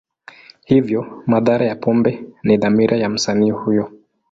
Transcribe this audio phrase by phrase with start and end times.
[0.65, 3.91] Hivyo, madhara ya pombe ni dhamira ya msanii huyo.